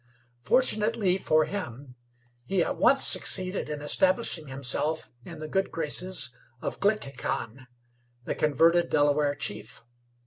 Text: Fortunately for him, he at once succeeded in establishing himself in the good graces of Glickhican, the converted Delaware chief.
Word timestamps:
Fortunately 0.39 1.15
for 1.19 1.45
him, 1.45 1.93
he 2.47 2.63
at 2.63 2.75
once 2.75 3.05
succeeded 3.05 3.69
in 3.69 3.83
establishing 3.83 4.47
himself 4.47 5.11
in 5.25 5.37
the 5.37 5.47
good 5.47 5.69
graces 5.69 6.35
of 6.59 6.79
Glickhican, 6.79 7.67
the 8.25 8.33
converted 8.33 8.89
Delaware 8.89 9.35
chief. 9.35 9.83